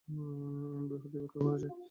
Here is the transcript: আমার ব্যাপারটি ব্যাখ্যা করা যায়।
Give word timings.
আমার 0.07 0.85
ব্যাপারটি 0.89 1.17
ব্যাখ্যা 1.17 1.39
করা 1.41 1.57
যায়। 1.61 1.73